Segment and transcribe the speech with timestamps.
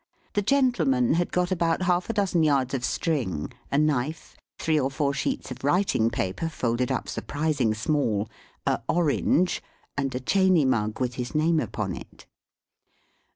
[0.33, 4.89] The gentleman had got about half a dozen yards of string, a knife, three or
[4.89, 8.27] four sheets of writing paper folded up surprising small,
[8.65, 9.61] a orange,
[9.95, 12.25] and a Chaney mug with his name upon it.